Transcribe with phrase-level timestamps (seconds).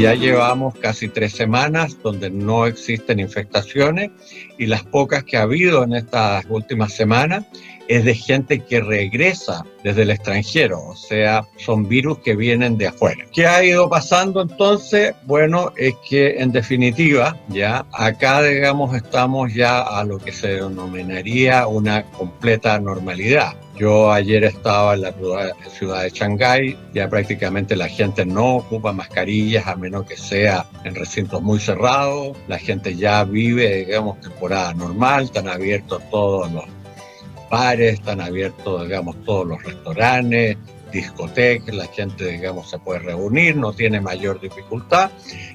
[0.00, 4.10] ya llevamos casi tres semanas donde no existen infestaciones
[4.58, 7.44] y las pocas que ha habido en estas últimas semanas
[7.86, 12.88] es de gente que regresa desde el extranjero, o sea, son virus que vienen de
[12.88, 13.24] afuera.
[13.32, 15.14] ¿Qué ha ido pasando entonces?
[15.26, 21.66] Bueno, es que en definitiva, ya acá, digamos, estamos ya a lo que se denominaría
[21.66, 23.54] una completa normalidad.
[23.76, 25.12] Yo ayer estaba en la
[25.68, 30.94] ciudad de Shanghái, ya prácticamente la gente no ocupa mascarillas a menos que sea en
[30.94, 36.64] recintos muy cerrados, la gente ya vive, digamos, temporada normal, están abiertos todos los
[37.50, 40.56] bares, están abiertos, digamos, todos los restaurantes,
[40.92, 45.10] discotecas, la gente, digamos, se puede reunir, no tiene mayor dificultad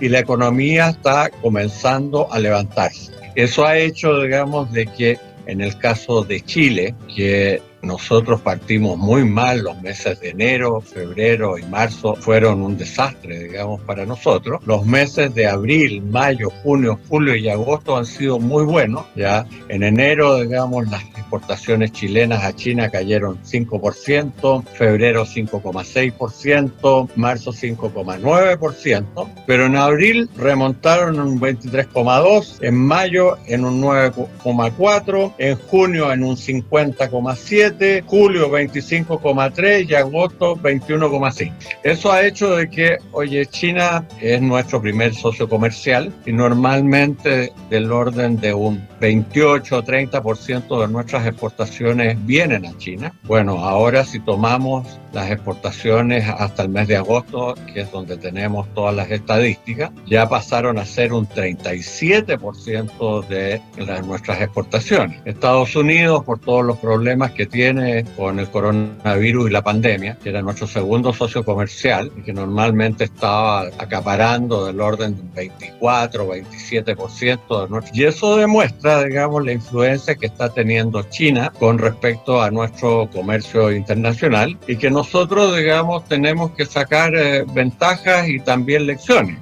[0.00, 3.12] y la economía está comenzando a levantarse.
[3.34, 9.24] Eso ha hecho, digamos, de que en el caso de Chile, que nosotros partimos muy
[9.24, 14.62] mal los meses de enero, febrero y marzo fueron un desastre, digamos, para nosotros.
[14.66, 19.04] Los meses de abril, mayo, junio, julio y agosto han sido muy buenos.
[19.14, 21.04] Ya en enero, digamos, las
[21.34, 31.40] exportaciones chilenas a China cayeron 5%, febrero 5,6%, marzo 5,9%, pero en abril remontaron un
[31.40, 40.56] 23,2%, en mayo en un 9,4%, en junio en un 50,7%, julio 25,3 y agosto
[40.56, 41.52] 21,5.
[41.82, 47.90] Eso ha hecho de que, oye, China es nuestro primer socio comercial y normalmente del
[47.90, 53.14] orden de un 28 o 30% de nuestras exportaciones vienen a China.
[53.24, 58.66] Bueno, ahora si tomamos las exportaciones hasta el mes de agosto, que es donde tenemos
[58.74, 63.62] todas las estadísticas, ya pasaron a ser un 37% de
[64.04, 65.20] nuestras exportaciones.
[65.24, 70.30] Estados Unidos, por todos los problemas que tiene, con el coronavirus y la pandemia, que
[70.30, 76.34] era nuestro segundo socio comercial y que normalmente estaba acaparando del orden del 24 o
[76.34, 77.94] 27% de nuestro.
[77.94, 83.70] Y eso demuestra, digamos, la influencia que está teniendo China con respecto a nuestro comercio
[83.70, 89.38] internacional y que nosotros, digamos, tenemos que sacar eh, ventajas y también lecciones.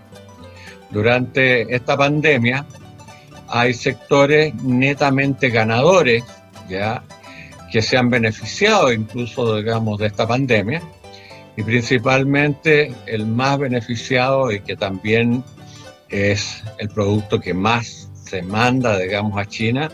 [0.90, 2.66] Durante esta pandemia
[3.48, 6.22] hay sectores netamente ganadores,
[6.68, 7.02] ¿ya?
[7.72, 10.82] que se han beneficiado incluso, digamos, de esta pandemia
[11.56, 15.42] y principalmente el más beneficiado y que también
[16.10, 19.90] es el producto que más se manda, digamos, a China,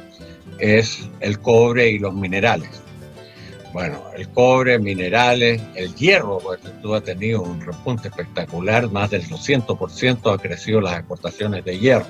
[0.58, 2.82] es el cobre y los minerales.
[3.72, 9.22] Bueno, el cobre, minerales, el hierro, porque tú has tenido un repunte espectacular, más del
[9.22, 12.06] 200% ha crecido las exportaciones de hierro.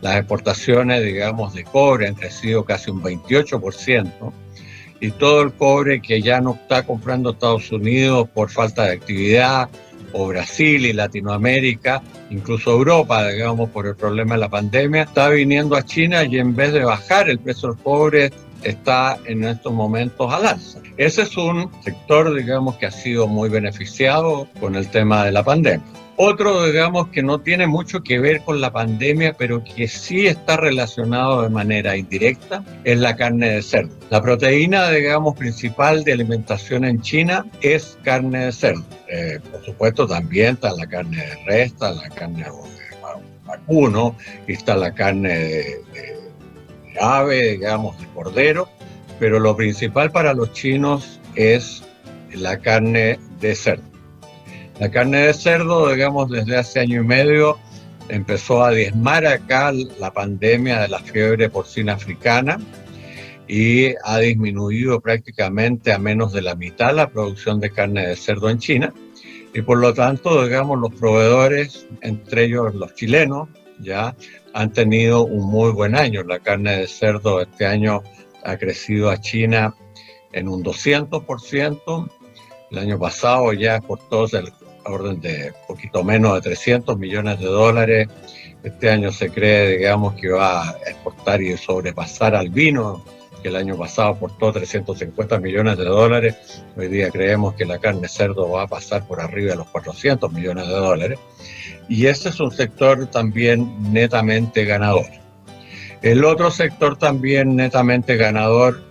[0.00, 4.32] Las exportaciones, digamos, de cobre han crecido casi un 28%
[5.00, 9.68] y todo el cobre que ya no está comprando Estados Unidos por falta de actividad,
[10.12, 15.76] o Brasil y Latinoamérica, incluso Europa, digamos, por el problema de la pandemia, está viniendo
[15.76, 18.32] a China y en vez de bajar el precio del cobre,
[18.62, 20.80] está en estos momentos al alza.
[20.96, 25.44] Ese es un sector, digamos, que ha sido muy beneficiado con el tema de la
[25.44, 25.84] pandemia.
[26.20, 30.56] Otro, digamos, que no tiene mucho que ver con la pandemia, pero que sí está
[30.56, 33.94] relacionado de manera indirecta, es la carne de cerdo.
[34.10, 38.84] La proteína, digamos, principal de alimentación en China es carne de cerdo.
[39.06, 42.50] Eh, por supuesto, también está la carne de res, está la carne de
[43.46, 44.16] vacuno,
[44.48, 46.17] está la carne de, de
[47.00, 48.68] ave, digamos, de cordero,
[49.18, 51.82] pero lo principal para los chinos es
[52.32, 53.84] la carne de cerdo.
[54.80, 57.58] La carne de cerdo, digamos, desde hace año y medio
[58.08, 62.58] empezó a diezmar acá la pandemia de la fiebre porcina africana
[63.48, 68.50] y ha disminuido prácticamente a menos de la mitad la producción de carne de cerdo
[68.50, 68.92] en China.
[69.54, 73.48] Y por lo tanto, digamos, los proveedores, entre ellos los chilenos,
[73.80, 74.14] ya
[74.52, 76.22] han tenido un muy buen año.
[76.24, 78.02] La carne de cerdo este año
[78.44, 79.74] ha crecido a China
[80.32, 82.10] en un 200%.
[82.70, 84.52] El año pasado ya exportó el
[84.84, 88.08] orden de poquito menos de 300 millones de dólares.
[88.62, 93.04] Este año se cree, digamos, que va a exportar y sobrepasar al vino,
[93.42, 96.62] que el año pasado aportó 350 millones de dólares.
[96.76, 100.32] Hoy día creemos que la carne cerdo va a pasar por arriba de los 400
[100.32, 101.18] millones de dólares.
[101.88, 105.06] Y ese es un sector también netamente ganador.
[106.02, 108.82] El otro sector también netamente ganador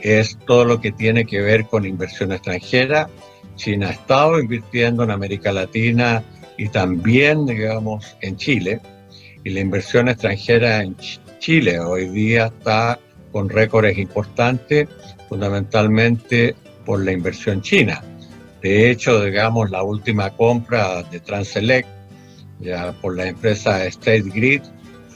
[0.00, 3.08] es todo lo que tiene que ver con inversión extranjera
[3.56, 6.22] China ha estado invirtiendo en América Latina
[6.56, 8.80] y también, digamos, en Chile.
[9.44, 10.96] Y la inversión extranjera en
[11.38, 12.98] Chile hoy día está
[13.36, 14.88] con récords importantes,
[15.28, 16.56] fundamentalmente
[16.86, 18.02] por la inversión china.
[18.62, 21.86] De hecho, digamos, la última compra de Transelect
[22.60, 24.62] ya por la empresa State Grid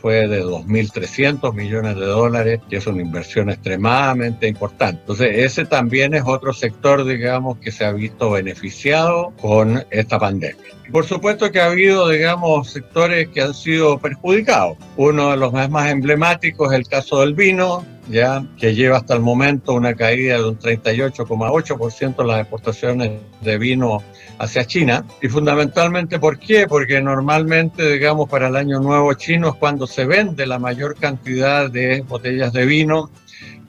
[0.02, 5.00] fue de 2.300 millones de dólares, que es una inversión extremadamente importante.
[5.00, 10.75] Entonces, ese también es otro sector, digamos, que se ha visto beneficiado con esta pandemia.
[10.93, 14.76] Por supuesto que ha habido, digamos, sectores que han sido perjudicados.
[14.99, 19.14] Uno de los más, más emblemáticos es el caso del vino, ya que lleva hasta
[19.14, 24.02] el momento una caída de un 38,8% en las exportaciones de vino
[24.38, 25.05] hacia China.
[25.20, 26.67] Y fundamentalmente, ¿por qué?
[26.67, 31.70] Porque normalmente, digamos, para el año nuevo chino es cuando se vende la mayor cantidad
[31.70, 33.11] de botellas de vino.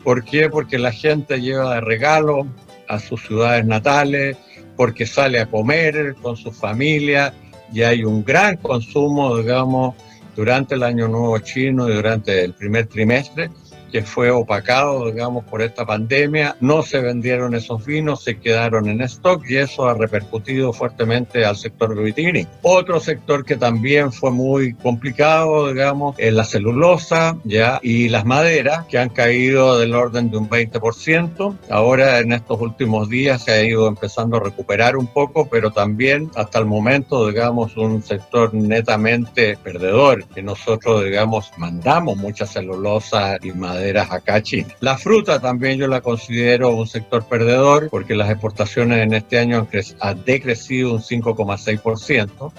[0.03, 0.49] ¿Por qué?
[0.49, 2.47] Porque la gente lleva de regalo
[2.87, 4.37] a sus ciudades natales,
[4.75, 7.33] porque sale a comer con su familia
[7.71, 9.95] y hay un gran consumo, digamos,
[10.35, 13.49] durante el año nuevo chino y durante el primer trimestre
[13.91, 16.55] que fue opacado, digamos, por esta pandemia.
[16.59, 21.57] No se vendieron esos vinos, se quedaron en stock y eso ha repercutido fuertemente al
[21.57, 22.57] sector vitivinícola.
[22.61, 28.85] Otro sector que también fue muy complicado, digamos, es la celulosa, ya, y las maderas,
[28.85, 31.57] que han caído del orden de un 20%.
[31.69, 36.31] Ahora, en estos últimos días, se ha ido empezando a recuperar un poco, pero también
[36.35, 43.51] hasta el momento, digamos, un sector netamente perdedor, que nosotros, digamos, mandamos mucha celulosa y
[43.51, 44.69] madera acá China.
[44.79, 49.67] La fruta también yo la considero un sector perdedor porque las exportaciones en este año
[49.99, 52.51] han, decrecido un 5,6%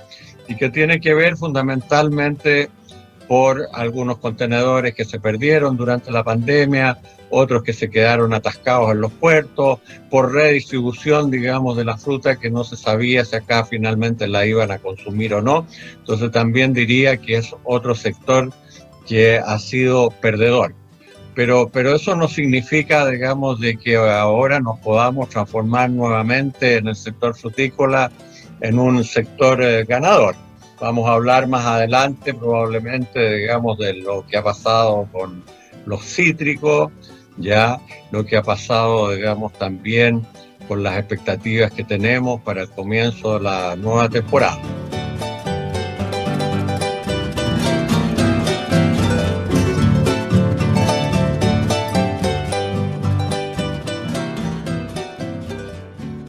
[0.48, 2.70] y que tiene que ver fundamentalmente
[3.28, 6.98] por algunos contenedores que se perdieron durante la pandemia,
[7.30, 9.78] otros que se quedaron atascados en los puertos,
[10.10, 14.70] por redistribución, digamos, de la fruta que no se sabía si acá finalmente la iban
[14.70, 15.66] a consumir o no.
[15.94, 18.52] Entonces también diría que es otro sector
[19.06, 20.74] que ha sido perdedor
[21.34, 26.96] pero, pero eso no significa, digamos, de que ahora nos podamos transformar nuevamente en el
[26.96, 28.10] sector frutícola
[28.60, 30.36] en un sector eh, ganador.
[30.80, 35.42] Vamos a hablar más adelante probablemente, digamos, de lo que ha pasado con
[35.86, 36.90] los cítricos,
[37.36, 37.80] ya
[38.10, 40.26] lo que ha pasado, digamos, también
[40.68, 44.60] con las expectativas que tenemos para el comienzo de la nueva temporada.